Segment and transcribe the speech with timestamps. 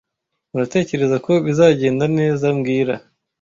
[0.51, 2.93] Muratekereza ko bizagenda neza mbwira